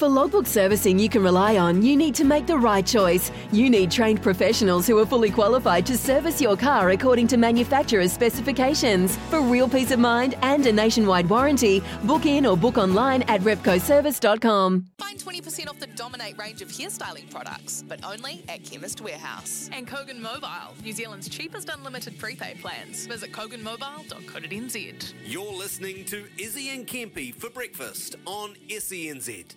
For 0.00 0.08
logbook 0.08 0.46
servicing 0.46 0.98
you 0.98 1.10
can 1.10 1.22
rely 1.22 1.58
on, 1.58 1.82
you 1.82 1.94
need 1.94 2.14
to 2.14 2.24
make 2.24 2.46
the 2.46 2.56
right 2.56 2.86
choice. 2.86 3.30
You 3.52 3.68
need 3.68 3.90
trained 3.90 4.22
professionals 4.22 4.86
who 4.86 4.98
are 4.98 5.04
fully 5.04 5.30
qualified 5.30 5.84
to 5.84 5.98
service 5.98 6.40
your 6.40 6.56
car 6.56 6.88
according 6.88 7.26
to 7.26 7.36
manufacturer's 7.36 8.10
specifications. 8.10 9.18
For 9.28 9.42
real 9.42 9.68
peace 9.68 9.90
of 9.90 9.98
mind 9.98 10.36
and 10.40 10.64
a 10.64 10.72
nationwide 10.72 11.28
warranty, 11.28 11.82
book 12.04 12.24
in 12.24 12.46
or 12.46 12.56
book 12.56 12.78
online 12.78 13.24
at 13.24 13.42
repcoservice.com. 13.42 14.86
Find 14.96 15.18
20% 15.18 15.68
off 15.68 15.78
the 15.78 15.86
Dominate 15.88 16.38
range 16.38 16.62
of 16.62 16.68
hairstyling 16.68 17.30
products, 17.30 17.84
but 17.86 18.02
only 18.02 18.42
at 18.48 18.64
Chemist 18.64 19.02
Warehouse. 19.02 19.68
And 19.70 19.86
Kogan 19.86 20.18
Mobile, 20.18 20.72
New 20.82 20.94
Zealand's 20.94 21.28
cheapest 21.28 21.68
unlimited 21.68 22.18
prepaid 22.18 22.62
plans. 22.62 23.06
Visit 23.06 23.32
koganmobile.co.nz. 23.32 25.12
You're 25.26 25.52
listening 25.52 26.06
to 26.06 26.24
Izzy 26.38 26.70
and 26.70 26.86
Kempy 26.86 27.34
for 27.34 27.50
breakfast 27.50 28.16
on 28.24 28.54
SENZ. 28.70 29.56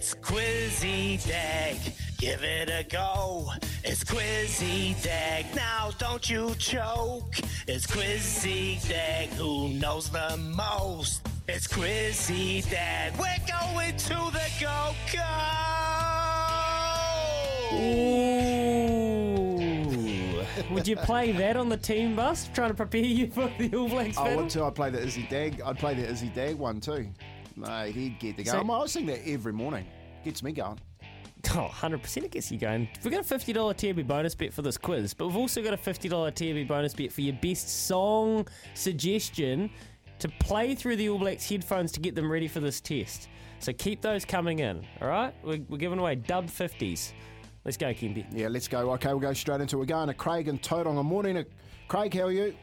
It's 0.00 0.14
Quizzy 0.14 1.18
Dag, 1.26 1.76
give 2.18 2.42
it 2.42 2.70
a 2.70 2.84
go. 2.88 3.50
It's 3.84 4.04
Quizzy 4.04 4.94
Dag, 5.02 5.46
now 5.54 5.90
don't 5.98 6.28
you 6.30 6.54
choke. 6.58 7.38
It's 7.66 7.86
Quizzy 7.86 8.78
Dag, 8.88 9.28
who 9.30 9.70
knows 9.70 10.08
the 10.10 10.36
most? 10.36 11.26
It's 11.48 11.66
Quizzy 11.66 12.62
Dag, 12.70 13.12
we're 13.18 13.38
going 13.46 13.96
to 13.96 14.30
the 14.32 14.50
Go 14.60 14.94
Go! 15.12 15.24
Ooh. 17.76 19.17
Would 20.70 20.88
you 20.88 20.96
play 20.96 21.32
that 21.32 21.56
on 21.56 21.68
the 21.68 21.76
team 21.76 22.14
bus, 22.16 22.48
trying 22.54 22.68
to 22.70 22.74
prepare 22.74 23.00
you 23.02 23.30
for 23.30 23.50
the 23.58 23.74
All 23.76 23.88
Blacks 23.88 24.16
I 24.18 24.24
battle? 24.24 24.42
would 24.42 24.50
too. 24.50 24.64
I'd 24.64 24.74
play 24.74 24.90
the 24.90 25.00
Izzy 25.02 25.26
Dag. 25.30 25.60
I'd 25.64 25.78
play 25.78 25.94
the 25.94 26.06
Izzy 26.08 26.28
Dag 26.28 26.56
one 26.56 26.80
too. 26.80 27.08
Mate, 27.56 27.94
he'd 27.94 28.18
get 28.18 28.36
the 28.36 28.44
So- 28.44 28.62
going. 28.62 28.70
I 28.70 28.86
sing 28.86 29.06
that 29.06 29.26
every 29.26 29.52
morning. 29.52 29.86
Gets 30.24 30.42
me 30.42 30.52
going. 30.52 30.78
Oh, 31.54 31.70
100% 31.72 32.24
it 32.24 32.32
gets 32.32 32.50
you 32.50 32.58
going. 32.58 32.88
We've 33.04 33.12
got 33.12 33.20
a 33.20 33.24
$50 33.24 33.72
TAB 33.76 34.06
bonus 34.06 34.34
bet 34.34 34.52
for 34.52 34.62
this 34.62 34.76
quiz, 34.76 35.14
but 35.14 35.28
we've 35.28 35.36
also 35.36 35.62
got 35.62 35.72
a 35.72 35.76
$50 35.76 36.30
TAB 36.34 36.66
bonus 36.66 36.94
bet 36.94 37.12
for 37.12 37.20
your 37.20 37.34
best 37.40 37.86
song 37.86 38.46
suggestion 38.74 39.70
to 40.18 40.28
play 40.40 40.74
through 40.74 40.96
the 40.96 41.08
All 41.08 41.18
Blacks 41.18 41.48
headphones 41.48 41.92
to 41.92 42.00
get 42.00 42.14
them 42.16 42.30
ready 42.30 42.48
for 42.48 42.58
this 42.60 42.80
test. 42.80 43.28
So 43.60 43.72
keep 43.72 44.02
those 44.02 44.24
coming 44.24 44.58
in, 44.58 44.84
all 45.00 45.08
right? 45.08 45.32
We're, 45.44 45.60
we're 45.68 45.78
giving 45.78 45.98
away 46.00 46.16
dub 46.16 46.46
50s. 46.48 47.12
Let's 47.68 47.76
go, 47.76 47.88
Kempy. 47.88 48.24
Yeah, 48.32 48.48
let's 48.48 48.66
go. 48.66 48.92
Okay, 48.92 49.10
we'll 49.10 49.18
go 49.18 49.34
straight 49.34 49.60
into 49.60 49.76
it. 49.76 49.80
We're 49.80 49.84
going 49.84 50.08
to 50.08 50.14
Craig 50.14 50.48
and 50.48 50.62
Tauranga. 50.62 51.04
Morning, 51.04 51.44
Craig. 51.86 52.14
How 52.14 52.22
are 52.22 52.32
you? 52.32 52.56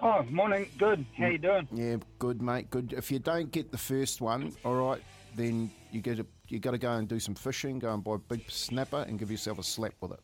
Oh, 0.00 0.22
morning. 0.30 0.70
Good. 0.78 1.04
How 1.18 1.26
you 1.26 1.36
doing? 1.36 1.68
Yeah, 1.70 1.96
good, 2.18 2.40
mate. 2.40 2.70
Good. 2.70 2.94
If 2.94 3.12
you 3.12 3.18
don't 3.18 3.52
get 3.52 3.70
the 3.70 3.76
first 3.76 4.22
one, 4.22 4.54
all 4.64 4.76
right, 4.76 5.02
then 5.36 5.70
you 5.92 6.00
get 6.00 6.18
a, 6.18 6.24
you 6.48 6.60
got 6.60 6.70
to 6.70 6.78
go 6.78 6.92
and 6.92 7.06
do 7.06 7.20
some 7.20 7.34
fishing. 7.34 7.78
Go 7.78 7.92
and 7.92 8.02
buy 8.02 8.14
a 8.14 8.18
big 8.18 8.50
snapper 8.50 9.04
and 9.06 9.18
give 9.18 9.30
yourself 9.30 9.58
a 9.58 9.62
slap 9.62 9.92
with 10.00 10.12
it. 10.12 10.20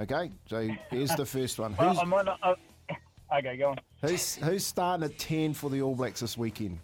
Okay, 0.00 0.30
so 0.48 0.66
here's 0.88 1.14
the 1.16 1.26
first 1.26 1.58
one. 1.58 1.76
Well, 1.78 1.90
Who's, 1.90 1.98
I 1.98 2.04
might 2.04 2.24
not. 2.24 2.38
Uh, 2.42 2.54
okay, 3.36 3.58
go 3.58 3.72
on. 3.72 3.80
who's 4.00 4.36
who's 4.36 4.64
starting 4.64 5.04
at 5.04 5.18
ten 5.18 5.52
for 5.52 5.68
the 5.68 5.82
All 5.82 5.94
Blacks 5.94 6.20
this 6.20 6.38
weekend? 6.38 6.78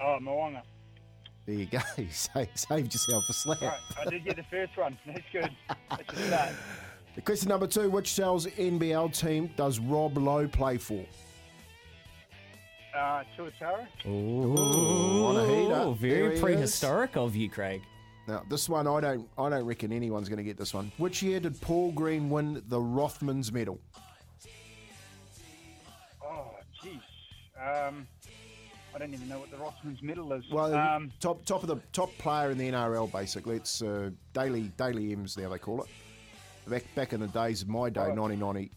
Oh, 0.00 0.18
Mo'unga. 0.20 0.62
There 1.46 1.54
you 1.54 1.66
go. 1.66 1.78
Save, 2.10 2.48
saved 2.54 2.92
yourself 2.92 3.24
a 3.28 3.32
slap. 3.32 3.60
Right, 3.60 3.78
I 4.00 4.10
did 4.10 4.24
get 4.24 4.36
the 4.36 4.44
first 4.44 4.76
one. 4.76 4.98
That's 5.06 5.20
good. 5.32 5.50
That's 5.90 6.12
a 6.12 6.26
start. 6.26 6.54
Question 7.24 7.48
number 7.48 7.66
two: 7.66 7.90
Which 7.90 8.12
Sal's 8.12 8.46
NBL 8.46 9.16
team 9.18 9.50
does 9.56 9.78
Rob 9.78 10.16
Loe 10.16 10.46
play 10.46 10.78
for? 10.78 11.04
Uh, 12.96 13.22
Tuatara. 13.36 13.86
Ooh, 14.06 15.26
on 15.26 15.36
a 15.36 15.46
heater. 15.46 15.74
Oh, 15.74 15.96
very 15.98 16.34
he 16.34 16.40
prehistoric 16.40 17.16
of 17.16 17.36
you, 17.36 17.48
Craig. 17.48 17.82
Now, 18.26 18.44
this 18.48 18.68
one 18.68 18.86
I 18.86 19.00
don't 19.00 19.28
I 19.38 19.48
don't 19.48 19.64
reckon 19.64 19.92
anyone's 19.92 20.28
going 20.28 20.38
to 20.38 20.44
get 20.44 20.56
this 20.56 20.74
one. 20.74 20.92
Which 20.98 21.22
year 21.22 21.40
did 21.40 21.60
Paul 21.60 21.92
Green 21.92 22.30
win 22.30 22.62
the 22.68 22.78
Rothmans 22.78 23.52
medal? 23.52 23.80
Oh, 26.24 26.54
jeez. 26.82 27.88
Um, 27.88 28.06
I 28.94 28.98
don't 28.98 29.14
even 29.14 29.28
know 29.28 29.38
what 29.38 29.50
the 29.50 29.56
Rossman's 29.56 30.02
medal 30.02 30.32
is. 30.32 30.44
Well, 30.50 30.74
um, 30.74 31.12
top 31.20 31.44
top 31.44 31.62
of 31.62 31.68
the 31.68 31.76
top 31.92 32.10
player 32.18 32.50
in 32.50 32.58
the 32.58 32.70
NRL 32.70 33.10
basically. 33.10 33.56
It's 33.56 33.82
uh, 33.82 34.10
Dally 34.32 34.72
Dally 34.76 35.12
M's 35.12 35.36
now 35.36 35.48
they 35.48 35.58
call 35.58 35.82
it. 35.82 35.88
Back 36.68 36.84
back 36.94 37.12
in 37.12 37.20
the 37.20 37.28
days 37.28 37.62
of 37.62 37.68
my 37.68 37.88
day, 37.88 38.00
1990 38.00 38.70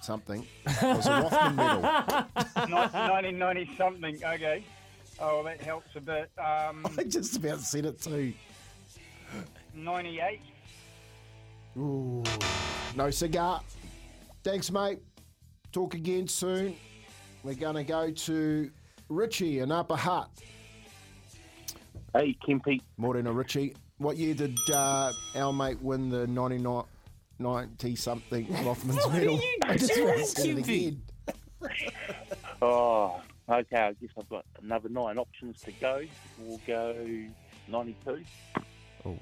something, 0.00 0.46
it 0.66 0.82
was 0.82 1.06
a 1.06 1.22
Rothman 1.22 1.56
medal. 1.56 1.82
1990 1.82 3.70
something. 3.76 4.16
Okay. 4.16 4.64
Oh, 5.20 5.36
well, 5.36 5.44
that 5.44 5.60
helps 5.60 5.94
a 5.94 6.00
bit. 6.00 6.30
Um, 6.38 6.86
I 6.98 7.04
just 7.04 7.36
about 7.36 7.60
said 7.60 7.86
it 7.86 8.00
too. 8.00 8.32
98. 9.74 10.40
Ooh, 11.76 12.22
no 12.96 13.10
cigar. 13.10 13.62
Thanks, 14.42 14.70
mate. 14.70 14.98
Talk 15.70 15.94
again 15.94 16.28
soon. 16.28 16.76
We're 17.42 17.54
going 17.54 17.76
to 17.76 17.84
go 17.84 18.10
to 18.10 18.70
Richie 19.12 19.58
in 19.60 19.70
Upper 19.70 19.96
Hutt. 19.96 20.30
Hey, 22.14 22.36
Kempy. 22.46 22.80
Morena 22.96 23.32
Richie. 23.32 23.74
What 23.98 24.16
year 24.16 24.34
did 24.34 24.58
uh, 24.72 25.12
our 25.36 25.52
mate 25.52 25.80
win 25.80 26.08
the 26.08 26.26
99 26.26 26.84
90 27.38 27.96
something 27.96 28.46
Rothman's 28.64 29.08
medal? 29.08 29.40
I 29.64 29.76
just 29.76 30.00
want 30.00 30.18
to 30.18 30.26
say 30.26 30.50
it 30.50 30.58
again. 30.58 31.02
Oh, 32.60 33.20
okay. 33.48 33.76
I 33.76 33.92
guess 33.94 34.10
I've 34.16 34.28
got 34.28 34.44
another 34.62 34.88
nine 34.88 35.18
options 35.18 35.60
to 35.62 35.72
go. 35.72 36.04
We'll 36.38 36.60
go 36.64 36.94
92. 37.66 38.22
Oh. 39.04 39.18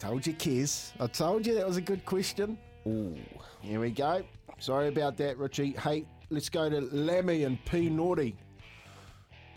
Told 0.00 0.26
you, 0.26 0.32
Kez. 0.34 0.90
I 0.98 1.06
told 1.06 1.46
you 1.46 1.54
that 1.54 1.64
was 1.64 1.76
a 1.76 1.80
good 1.80 2.04
question. 2.04 2.58
Ooh. 2.88 3.16
Here 3.60 3.78
we 3.78 3.90
go. 3.90 4.24
Sorry 4.58 4.88
about 4.88 5.16
that, 5.18 5.38
Richie. 5.38 5.70
Hey, 5.72 6.04
let's 6.30 6.48
go 6.48 6.68
to 6.68 6.80
Lammy 6.80 7.44
and 7.44 7.64
P 7.64 7.88
Naughty. 7.88 8.36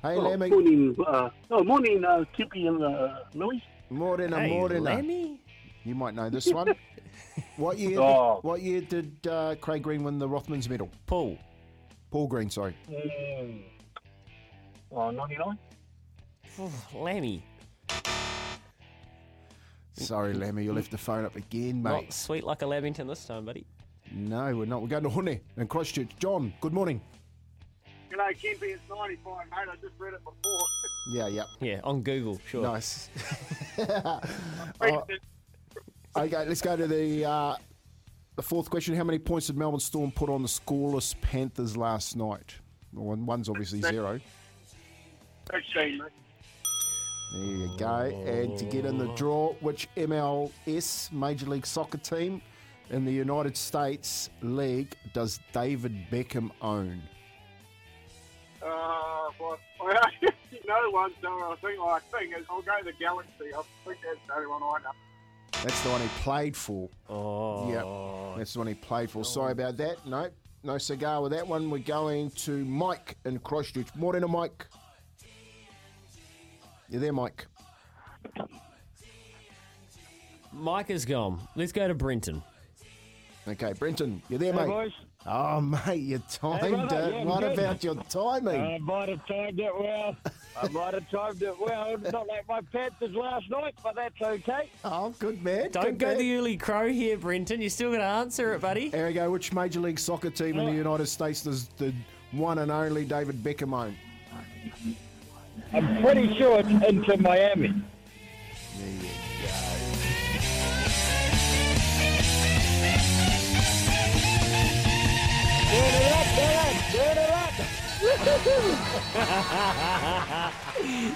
Hey, 0.01 0.15
Oh, 0.15 0.21
Lammy. 0.21 0.49
morning, 0.49 0.95
uh, 1.05 1.29
oh, 1.51 1.63
morning, 1.63 2.05
uh, 2.05 2.23
Kempy 2.37 2.67
and 2.67 2.81
uh, 2.81 3.19
Louis. 3.33 3.61
Morena, 3.89 4.39
Hey, 4.39 4.49
Morena. 4.57 4.81
Lemmy? 4.81 5.41
You 5.83 5.93
might 5.95 6.13
know 6.15 6.29
this 6.29 6.47
one. 6.53 6.73
what 7.57 7.77
year? 7.77 7.99
Oh. 7.99 8.39
What 8.41 8.61
year 8.61 8.79
did 8.81 9.27
uh, 9.27 9.55
Craig 9.59 9.83
Green 9.83 10.03
win 10.03 10.17
the 10.17 10.27
Rothmans 10.27 10.69
medal? 10.69 10.89
Paul. 11.05 11.37
Paul 12.11 12.27
Green, 12.27 12.49
sorry. 12.49 12.75
Mm. 12.89 13.63
Oh, 14.91 15.11
99? 15.11 15.57
Lemmy. 16.95 17.43
Sorry, 19.93 20.33
Lammy, 20.33 20.63
you 20.63 20.71
left 20.71 20.91
the 20.91 20.97
phone 20.97 21.25
up 21.25 21.35
again, 21.35 21.83
mate. 21.83 21.91
Not 21.91 22.13
sweet 22.13 22.45
like 22.45 22.61
a 22.61 22.65
Lamington 22.67 23.05
this 23.07 23.25
time, 23.25 23.43
buddy. 23.43 23.65
No, 24.11 24.55
we're 24.55 24.65
not. 24.65 24.81
We're 24.81 24.87
going 24.87 25.03
to 25.03 25.09
Hune 25.09 25.39
and 25.57 25.69
Christchurch. 25.69 26.09
John, 26.19 26.53
good 26.61 26.73
morning. 26.73 27.01
You 28.09 28.17
know, 28.17 28.23
Kempy, 28.29 28.73
it's 28.73 28.81
95, 28.89 29.45
mate. 29.51 29.57
I 29.71 29.75
just 29.81 29.93
read 29.97 30.13
it 30.13 30.23
before. 30.23 30.59
Yeah, 31.11 31.27
yeah. 31.27 31.43
Yeah, 31.59 31.79
on 31.83 32.03
Google, 32.03 32.39
sure. 32.47 32.61
Nice. 32.61 33.09
Oh, 34.81 35.03
Okay, 36.15 36.45
let's 36.45 36.61
go 36.61 36.75
to 36.75 36.87
the 36.87 37.23
uh, 37.25 37.55
the 38.35 38.41
fourth 38.41 38.69
question. 38.69 38.95
How 38.95 39.03
many 39.03 39.19
points 39.19 39.47
did 39.47 39.57
Melbourne 39.57 39.79
Storm 39.79 40.11
put 40.11 40.29
on 40.29 40.41
the 40.41 40.47
scoreless 40.47 41.19
Panthers 41.21 41.77
last 41.77 42.15
night? 42.15 42.55
Well, 42.93 43.15
one's 43.15 43.47
obviously 43.47 43.81
zero. 43.81 44.19
16, 45.51 45.97
mate. 45.97 46.07
There 47.33 47.43
you 47.43 47.69
go. 47.77 48.23
And 48.25 48.57
to 48.57 48.65
get 48.65 48.85
in 48.85 48.97
the 48.97 49.07
draw, 49.13 49.53
which 49.61 49.87
MLS 49.95 51.11
Major 51.11 51.45
League 51.45 51.65
Soccer 51.65 51.99
team 51.99 52.41
in 52.89 53.05
the 53.05 53.13
United 53.13 53.55
States 53.55 54.29
League 54.41 54.95
does 55.13 55.39
David 55.53 56.07
Beckham 56.11 56.49
own? 56.61 57.01
Uh, 58.61 59.29
what? 59.37 59.59
you 60.51 60.59
know 60.67 60.89
one, 60.91 61.11
so 61.21 61.27
I 61.29 61.55
think, 61.61 61.79
I 61.79 61.99
think 62.11 62.33
it- 62.33 62.45
I'll 62.49 62.61
go 62.61 62.71
the 62.83 62.93
Galaxy. 62.93 63.53
I 63.57 63.61
think 63.85 63.97
that's 64.03 64.19
the 64.27 64.35
only 64.35 64.47
one 64.47 64.61
I 64.63 64.83
know. 64.83 64.91
That's 65.63 65.81
the 65.81 65.89
one 65.89 66.01
he 66.01 66.07
played 66.21 66.55
for. 66.55 66.89
Oh. 67.09 67.69
Yep, 68.31 68.37
that's 68.37 68.53
the 68.53 68.59
one 68.59 68.67
he 68.67 68.73
played 68.75 69.09
for. 69.09 69.25
Sorry 69.25 69.51
about 69.51 69.77
that. 69.77 70.05
No, 70.05 70.29
no 70.63 70.77
cigar 70.77 71.21
with 71.21 71.31
that 71.33 71.45
one. 71.47 71.69
We're 71.69 71.79
going 71.79 72.31
to 72.31 72.63
Mike 72.65 73.17
in 73.25 73.39
Christchurch. 73.39 73.93
Morning, 73.95 74.23
Mike. 74.29 74.67
You 76.89 76.99
there, 76.99 77.13
Mike? 77.13 77.45
Mike 80.51 80.89
is 80.89 81.05
gone. 81.05 81.39
Let's 81.55 81.71
go 81.71 81.87
to 81.87 81.93
Brenton. 81.93 82.41
Okay, 83.47 83.73
Brenton, 83.73 84.21
you're 84.29 84.37
there, 84.39 84.53
Hey, 84.53 84.59
mate? 84.59 84.67
boys. 84.67 84.91
Oh, 85.25 85.59
mate, 85.59 85.95
you 86.01 86.21
timed 86.29 86.87
brother, 86.87 87.09
it. 87.09 87.13
yeah, 87.13 87.23
what 87.25 87.39
good. 87.41 87.59
about 87.59 87.83
your 87.83 87.95
timing? 88.09 88.61
Uh, 88.61 88.65
I 88.65 88.77
might 88.79 89.09
have 89.09 89.25
timed 89.27 89.59
it 89.59 89.71
well. 89.77 90.15
I 90.61 90.67
might 90.69 90.93
have 90.93 91.09
timed 91.09 91.41
it 91.41 91.59
well. 91.59 91.87
It's 91.95 92.11
not 92.11 92.27
like 92.27 92.47
my 92.47 92.61
Panthers 92.61 93.13
last 93.15 93.49
night, 93.49 93.75
but 93.83 93.95
that's 93.95 94.21
okay. 94.21 94.69
oh, 94.85 95.13
good 95.19 95.43
man. 95.43 95.71
Don't 95.71 95.83
good 95.83 95.99
go 95.99 96.07
man. 96.07 96.17
the 96.19 96.35
early 96.35 96.57
crow 96.57 96.89
here, 96.89 97.17
Brenton. 97.17 97.59
You're 97.59 97.69
still 97.69 97.89
going 97.89 97.99
to 98.01 98.05
answer 98.05 98.53
it, 98.53 98.61
buddy. 98.61 98.89
There 98.89 99.07
we 99.07 99.13
go. 99.13 99.29
Which 99.31 99.51
Major 99.51 99.79
League 99.81 99.99
Soccer 99.99 100.29
team 100.29 100.57
in 100.57 100.65
the 100.65 100.71
uh. 100.71 100.75
United 100.75 101.07
States 101.07 101.43
does 101.43 101.67
the 101.77 101.93
one 102.31 102.59
and 102.59 102.71
only 102.71 103.03
David 103.05 103.43
Beckham 103.43 103.73
own? 103.73 103.95
I'm 105.73 106.01
pretty 106.01 106.37
sure 106.37 106.59
it's 106.59 106.69
Inter 106.87 107.17
Miami. 107.17 107.67
There 108.77 108.87
you 108.89 108.99
Turn 108.99 109.09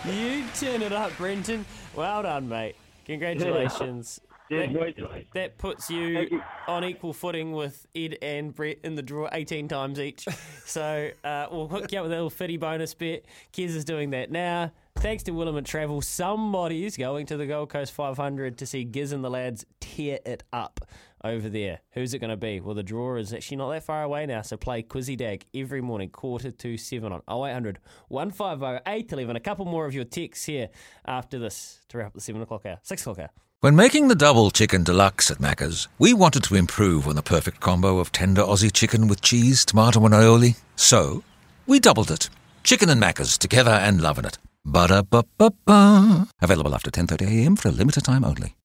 You 0.06 0.44
turn 0.56 0.82
it 0.82 0.92
up, 0.92 1.16
Brenton. 1.18 1.66
Well 1.96 2.24
done, 2.24 2.50
mate. 2.50 2.76
Congratulations. 3.06 4.20
That, 4.50 5.26
that 5.34 5.58
puts 5.58 5.90
you, 5.90 6.04
you. 6.04 6.44
on 6.68 6.84
equal 6.84 7.14
footing 7.14 7.54
with 7.54 7.88
Ed 7.96 8.18
and 8.22 8.54
Brett 8.54 8.78
in 8.84 8.94
the 8.94 9.02
draw 9.02 9.28
18 9.32 9.68
times 9.68 10.00
each. 10.00 10.28
So 10.66 11.10
uh, 11.24 11.48
we'll 11.50 11.68
hook 11.68 11.92
you 11.92 11.98
up 12.00 12.04
with 12.04 12.12
a 12.12 12.16
little 12.16 12.30
fitty 12.30 12.58
bonus 12.58 12.94
bet. 12.94 13.24
Kez 13.52 13.70
is 13.70 13.84
doing 13.84 14.12
that 14.12 14.32
now. 14.32 14.72
Thanks 14.98 15.24
to 15.24 15.32
Williment 15.32 15.66
Travel, 15.66 16.02
somebody's 16.02 16.98
going 16.98 17.26
to 17.28 17.38
the 17.38 17.48
Gold 17.48 17.70
Coast 17.70 17.94
500 17.94 18.58
to 18.60 18.66
see 18.66 18.84
Giz 18.84 19.12
and 19.12 19.24
the 19.24 19.30
lads 19.30 19.66
tear 19.80 20.20
it 20.26 20.44
up 20.54 20.82
over 21.24 21.50
there. 21.50 21.80
Who's 21.92 22.14
it 22.14 22.20
going 22.20 22.30
to 22.30 22.38
be? 22.38 22.60
Well, 22.60 22.76
the 22.76 22.84
draw 22.84 23.16
is 23.16 23.34
actually 23.34 23.58
not 23.58 23.70
that 23.72 23.84
far 23.84 24.04
away 24.04 24.26
now, 24.26 24.42
so 24.42 24.58
play 24.58 24.84
Quizzy 24.84 25.18
Dag 25.18 25.46
every 25.54 25.82
morning, 25.82 26.10
quarter 26.10 26.52
to 26.52 26.78
seven 26.78 27.12
on 27.12 27.22
0800 27.30 27.80
150 28.10 28.82
811. 28.86 29.36
A 29.36 29.40
couple 29.40 29.66
more 29.66 29.86
of 29.86 29.94
your 29.94 30.04
texts 30.04 30.46
here 30.46 30.70
after 31.06 31.40
this 31.40 31.80
to 31.90 31.98
wrap 31.98 32.08
up 32.08 32.14
the 32.14 32.22
seven 32.22 32.42
o'clock 32.42 32.66
hour, 32.66 32.80
six 32.84 33.02
o'clock 33.02 33.20
hour. 33.20 33.30
When 33.62 33.78
making 33.78 34.10
the 34.10 34.16
double 34.16 34.52
chicken 34.52 34.84
deluxe 34.84 35.32
at 35.32 35.38
Macca's, 35.38 35.88
we 35.98 36.14
wanted 36.14 36.44
to 36.44 36.56
improve 36.56 37.08
on 37.08 37.16
the 37.16 37.22
perfect 37.22 37.62
combo 37.62 38.00
of 38.00 38.12
tender 38.12 38.42
Aussie 38.42 38.74
chicken 38.74 39.08
with 39.08 39.22
cheese, 39.22 39.64
tomato, 39.64 40.04
and 40.04 40.14
aioli. 40.14 40.60
So, 40.76 41.24
we 41.66 41.80
doubled 41.80 42.12
it. 42.12 42.30
Chicken 42.66 42.90
and 42.90 43.02
Macca's 43.02 43.38
together 43.38 43.72
and 43.72 44.02
loving 44.02 44.26
it. 44.26 44.38
Ba-da-ba-ba-ba. 44.66 46.28
Available 46.42 46.76
after 46.76 46.92
10.30am 46.92 47.58
for 47.58 47.70
a 47.70 47.72
limited 47.72 48.04
time 48.04 48.26
only. 48.26 48.56